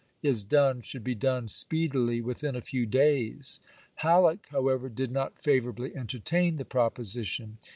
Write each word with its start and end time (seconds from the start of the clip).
is 0.23 0.43
done 0.43 0.81
should 0.81 1.03
be 1.03 1.13
done 1.13 1.47
speedily, 1.47 2.21
within 2.21 2.55
a 2.55 2.61
few 2.61 2.87
days." 2.87 3.59
Halleck, 3.97 4.47
however, 4.49 4.89
did 4.89 5.11
not 5.11 5.37
favorably 5.37 5.95
entertain 5.95 6.57
the 6.57 6.65
proposition. 6.65 7.59